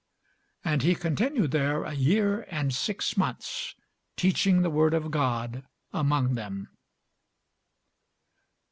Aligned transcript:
And 0.65 0.81
he 0.81 0.95
continued 0.95 1.51
there 1.51 1.83
a 1.83 1.93
year 1.93 2.47
and 2.49 2.73
six 2.73 3.15
months, 3.17 3.75
teaching 4.17 4.63
the 4.63 4.71
word 4.71 4.95
of 4.95 5.11
God 5.11 5.63
among 5.93 6.33
them. 6.33 6.69